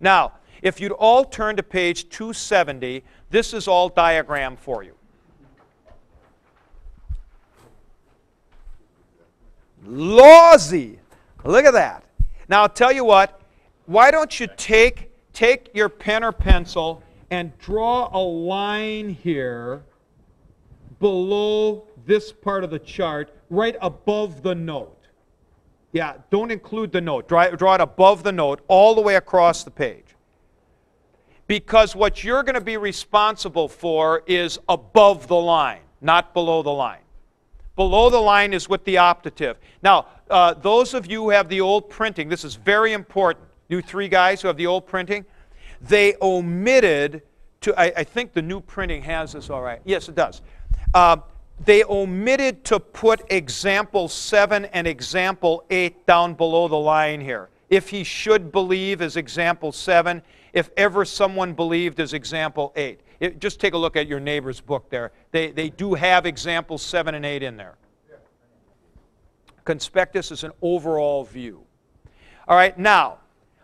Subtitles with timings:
[0.00, 0.32] Now,
[0.62, 4.94] if you'd all turn to page 270, this is all diagram for you.
[9.86, 10.98] Lawsy.
[11.44, 12.04] Look at that.
[12.48, 13.40] Now, I'll tell you what,
[13.86, 19.82] why don't you take, take your pen or pencil and draw a line here
[21.00, 24.93] below this part of the chart, right above the note.
[25.94, 27.28] Yeah, don't include the note.
[27.28, 30.04] Draw, draw it above the note, all the way across the page.
[31.46, 36.72] Because what you're going to be responsible for is above the line, not below the
[36.72, 36.98] line.
[37.76, 39.54] Below the line is with the optative.
[39.84, 43.46] Now, uh, those of you who have the old printing, this is very important.
[43.68, 45.24] You three guys who have the old printing,
[45.80, 47.22] they omitted
[47.60, 49.80] to, I, I think the new printing has this all right.
[49.84, 50.42] Yes, it does.
[50.92, 51.18] Uh,
[51.62, 57.50] they omitted to put example 7 and example 8 down below the line here.
[57.70, 60.22] If he should believe is example 7,
[60.52, 63.00] if ever someone believed is example 8.
[63.20, 65.12] It, just take a look at your neighbor's book there.
[65.30, 67.76] They, they do have examples 7 and 8 in there.
[69.64, 71.62] Conspectus is an overall view.
[72.46, 73.18] All right, now,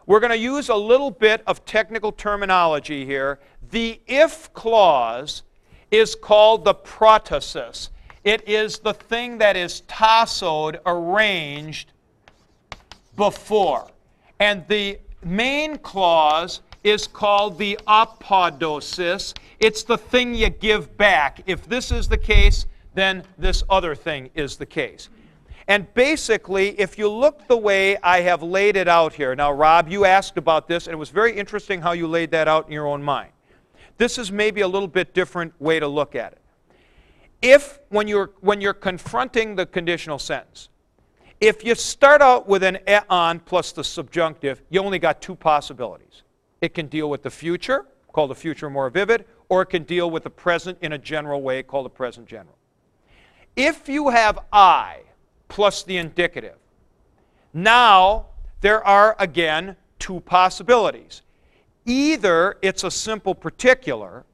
[0.06, 3.38] we're going to use a little bit of technical terminology here.
[3.70, 5.42] The if clause
[5.90, 7.88] is called the protasis.
[8.24, 11.92] It is the thing that is tassoed, arranged
[13.16, 13.90] before.
[14.38, 19.34] And the main clause is called the apodosis.
[19.58, 21.42] It's the thing you give back.
[21.46, 25.08] If this is the case, then this other thing is the case.
[25.68, 29.88] And basically, if you look the way I have laid it out here, now, Rob,
[29.88, 32.72] you asked about this, and it was very interesting how you laid that out in
[32.72, 33.30] your own mind.
[34.00, 36.38] This is maybe a little bit different way to look at it.
[37.42, 40.70] If, when you're, when you're confronting the conditional sentence,
[41.38, 45.34] if you start out with an e on plus the subjunctive, you only got two
[45.34, 46.22] possibilities.
[46.62, 50.10] It can deal with the future, called the future more vivid, or it can deal
[50.10, 52.56] with the present in a general way, called the present general.
[53.54, 55.00] If you have I
[55.48, 56.56] plus the indicative,
[57.52, 58.28] now
[58.62, 61.20] there are again two possibilities.
[61.86, 64.24] Either it's a simple particular,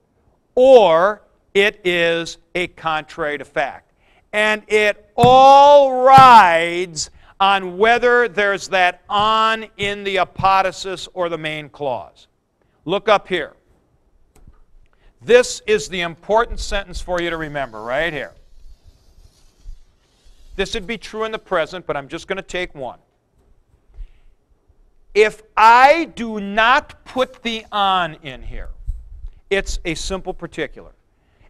[0.55, 1.23] or
[1.55, 3.93] it is a contrary to fact.
[4.33, 11.69] And it all rides on whether there's that on in the apodosis or the main
[11.69, 12.27] clause.
[12.85, 13.55] Look up here.
[15.23, 18.33] This is the important sentence for you to remember right here.
[20.57, 22.99] This would be true in the present, but I'm just going to take one.
[25.17, 28.69] If I do not put the on in here,
[29.49, 30.93] it's a simple particular.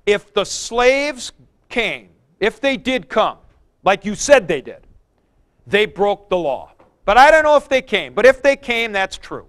[0.06, 1.32] If the slaves
[1.68, 3.38] came, if they did come,
[3.82, 4.86] like you said they did,
[5.66, 6.74] they broke the law.
[7.04, 8.14] But I don't know if they came.
[8.14, 9.48] But if they came, that's true.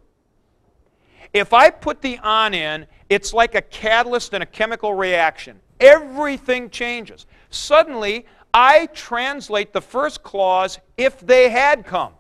[1.32, 5.60] If I put the on in, it's like a catalyst in a chemical reaction.
[5.80, 7.28] Everything changes.
[7.52, 12.14] Suddenly, I translate the first clause if they had come.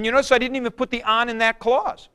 [0.00, 2.08] And you notice I didn't even put the on in that clause.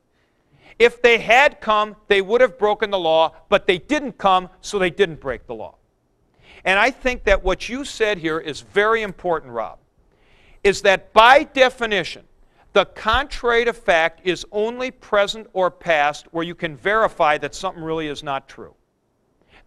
[0.76, 4.80] If they had come, they would have broken the law, but they didn't come, so
[4.80, 5.76] they didn't break the law.
[6.64, 9.78] And I think that what you said here is very important, Rob
[10.64, 12.24] is that by definition,
[12.72, 17.84] the contrary to fact is only present or past where you can verify that something
[17.84, 18.74] really is not true.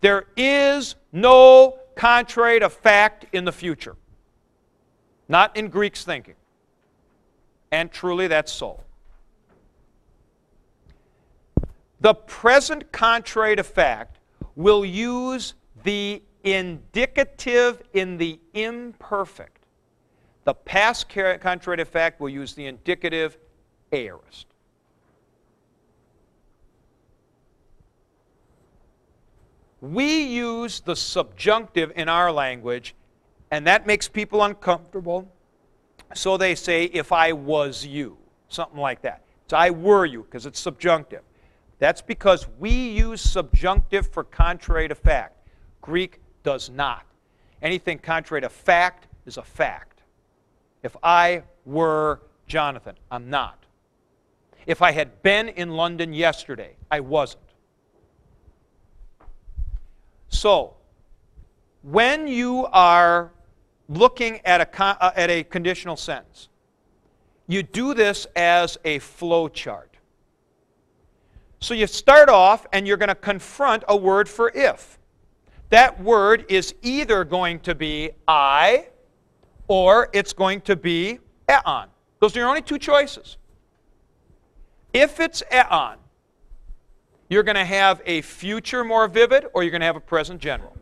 [0.02, 3.96] There is no contrary to fact in the future,
[5.30, 6.36] not in Greek's thinking.
[7.72, 8.82] And truly, that's so.
[12.02, 14.20] The present contrary to fact
[14.56, 15.54] will use
[15.84, 19.66] the indicative in the imperfect.
[20.46, 23.38] The past contrary to fact will use the indicative
[23.92, 24.48] aorist.
[29.82, 32.96] We use the subjunctive in our language,
[33.52, 35.32] and that makes people uncomfortable.
[36.16, 39.24] So they say, if I was you, something like that.
[39.50, 41.22] So I were you, because it's subjunctive.
[41.80, 45.48] That's because we use subjunctive for contrary to fact.
[45.82, 47.06] Greek does not.
[47.62, 50.02] Anything contrary to fact is a fact.
[50.84, 53.66] If I were Jonathan, I'm not.
[54.66, 57.44] If I had been in London yesterday, I wasn't.
[60.30, 60.76] So,
[61.82, 63.32] when you are
[63.90, 66.48] looking at a, uh, at a conditional sentence,
[67.48, 69.98] you do this as a flow chart.
[71.60, 74.98] So you start off and you're going to confront a word for if.
[75.70, 78.88] That word is either going to be I
[79.68, 81.20] or it's going to be
[81.50, 81.90] eon.
[82.20, 83.38] Those are your only two choices.
[84.94, 85.98] If it's on,
[87.30, 90.42] you're going to have a future more vivid or you're going to have a present
[90.42, 90.76] general.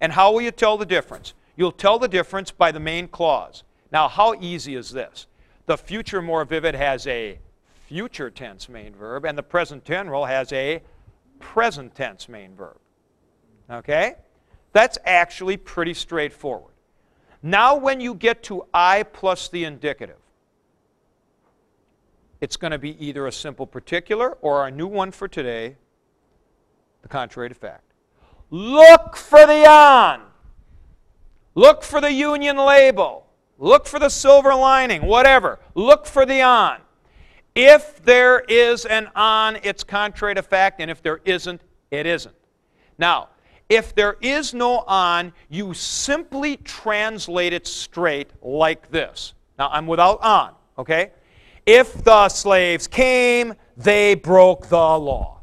[0.00, 1.34] And how will you tell the difference?
[1.56, 3.62] You'll tell the difference by the main clause.
[3.92, 5.26] Now, how easy is this?
[5.66, 7.38] The future more vivid has a
[7.86, 10.82] future tense main verb, and the present general has a
[11.38, 12.76] present tense main verb.
[13.70, 14.16] Okay?
[14.72, 16.72] That's actually pretty straightforward.
[17.42, 20.16] Now, when you get to I plus the indicative,
[22.40, 25.76] it's going to be either a simple particular or our new one for today,
[27.02, 27.92] the contrary to fact.
[28.50, 30.22] Look for the on.
[31.54, 33.26] Look for the union label.
[33.58, 35.60] Look for the silver lining, whatever.
[35.74, 36.80] Look for the on.
[37.54, 41.60] If there is an on, it's contrary to fact, and if there isn't,
[41.92, 42.34] it isn't.
[42.98, 43.28] Now,
[43.68, 49.34] if there is no on, you simply translate it straight like this.
[49.56, 51.12] Now, I'm without on, okay?
[51.64, 55.42] If the slaves came, they broke the law.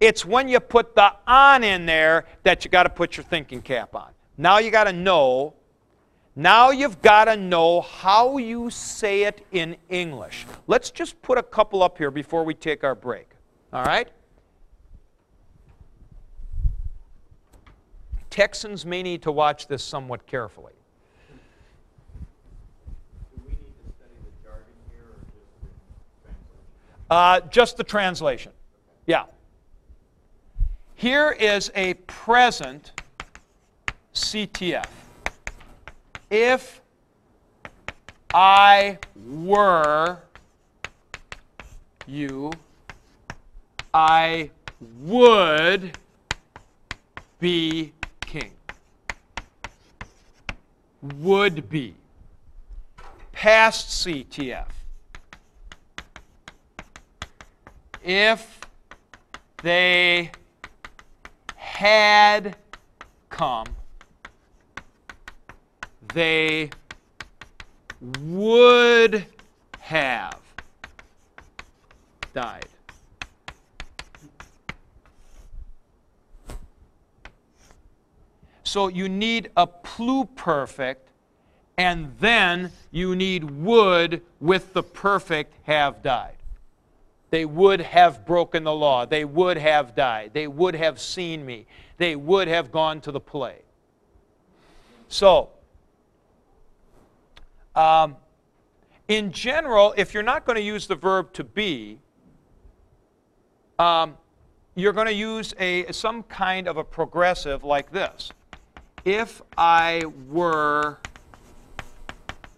[0.00, 3.60] It's when you put the on in there that you got to put your thinking
[3.60, 4.13] cap on.
[4.36, 5.54] Now you got to know.
[6.36, 10.46] Now you've got to know how you say it in English.
[10.66, 13.28] Let's just put a couple up here before we take our break.
[13.72, 14.08] All right?
[18.30, 20.72] Texans may need to watch this somewhat carefully.
[27.08, 28.50] Uh, just the translation.
[29.06, 29.26] Yeah.
[30.96, 32.92] Here is a present
[34.14, 34.86] CTF.
[36.30, 36.80] If
[38.32, 40.18] I were
[42.06, 42.52] you,
[43.92, 44.50] I
[45.00, 45.98] would
[47.38, 48.52] be king.
[51.18, 51.94] Would be.
[53.32, 54.68] Past CTF.
[58.02, 58.60] If
[59.62, 60.30] they
[61.56, 62.56] had
[63.30, 63.66] come,
[66.14, 66.70] they
[68.00, 69.26] would
[69.80, 70.40] have
[72.32, 72.66] died.
[78.62, 80.96] So you need a pluperfect,
[81.76, 86.36] and then you need would with the perfect have died.
[87.30, 89.06] They would have broken the law.
[89.06, 90.30] They would have died.
[90.32, 91.66] They would have seen me.
[91.98, 93.58] They would have gone to the play.
[95.08, 95.50] So,
[97.74, 98.16] um,
[99.08, 101.98] in general, if you're not going to use the verb to be,
[103.78, 104.16] um,
[104.74, 108.30] you're going to use a, some kind of a progressive like this.
[109.04, 110.98] If I were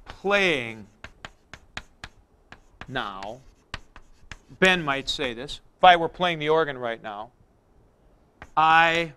[0.05, 0.87] playing
[2.89, 3.41] now,
[4.61, 7.31] Ben might say this, if I were playing the organ right now,
[8.57, 9.13] I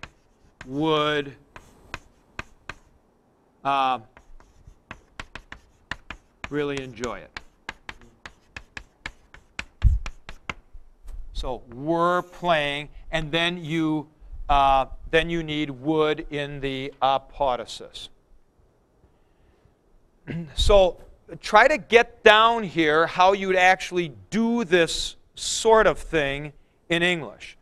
[0.65, 1.35] would
[3.63, 3.99] uh,
[6.49, 7.39] really enjoy it.
[11.33, 14.07] So we're playing, and then you
[14.49, 18.09] uh, then you need would in the apodosis.
[20.55, 20.99] so
[21.39, 26.53] try to get down here how you'd actually do this sort of thing
[26.89, 27.58] in English.